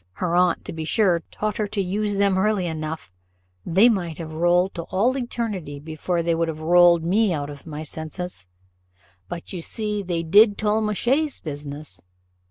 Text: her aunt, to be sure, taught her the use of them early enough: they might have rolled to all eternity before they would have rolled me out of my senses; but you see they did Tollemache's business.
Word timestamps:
her 0.13 0.35
aunt, 0.35 0.65
to 0.65 0.73
be 0.73 0.83
sure, 0.83 1.21
taught 1.29 1.57
her 1.57 1.69
the 1.71 1.83
use 1.83 2.13
of 2.13 2.17
them 2.17 2.35
early 2.35 2.65
enough: 2.65 3.11
they 3.63 3.87
might 3.87 4.17
have 4.17 4.33
rolled 4.33 4.73
to 4.73 4.81
all 4.85 5.15
eternity 5.15 5.79
before 5.79 6.23
they 6.23 6.33
would 6.33 6.47
have 6.47 6.59
rolled 6.59 7.03
me 7.03 7.31
out 7.31 7.51
of 7.51 7.67
my 7.67 7.83
senses; 7.83 8.47
but 9.29 9.53
you 9.53 9.61
see 9.61 10.01
they 10.01 10.23
did 10.23 10.57
Tollemache's 10.57 11.39
business. 11.39 12.01